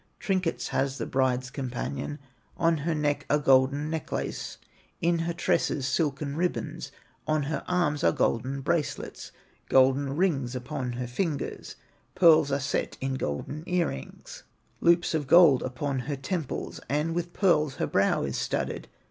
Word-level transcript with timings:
Trinkets 0.19 0.69
has 0.69 0.97
the 0.97 1.05
bride's 1.05 1.51
companion, 1.51 2.17
On 2.57 2.77
her 2.77 2.95
neck 2.95 3.23
a 3.29 3.37
golden 3.37 3.87
necklace, 3.91 4.57
In 4.99 5.19
her 5.19 5.33
tresses, 5.35 5.85
silken 5.87 6.35
ribbons, 6.35 6.91
On 7.27 7.43
her 7.43 7.63
arms 7.67 8.03
are 8.03 8.11
golden 8.11 8.61
bracelets, 8.61 9.31
Golden 9.69 10.15
rings 10.15 10.55
upon 10.55 10.93
her 10.93 11.05
fingers, 11.05 11.75
Pearls 12.15 12.51
are 12.51 12.59
set 12.59 12.97
in 12.99 13.13
golden 13.13 13.63
ear 13.67 13.89
rings, 13.89 14.41
Loops 14.79 15.13
of 15.13 15.27
gold 15.27 15.61
upon 15.61 15.99
her 15.99 16.15
temples, 16.15 16.79
And 16.89 17.13
with 17.13 17.31
pearls 17.31 17.75
her 17.75 17.85
brow 17.85 18.23
is 18.23 18.37
studded. 18.39 18.87